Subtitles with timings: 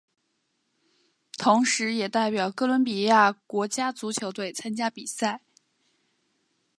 [1.37, 5.41] 同时也代表哥伦比亚国家足球队参加比赛。